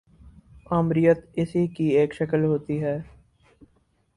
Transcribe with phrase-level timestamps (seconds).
[0.71, 2.97] آمریت اسی کی ایک شکل ہوتی ہے۔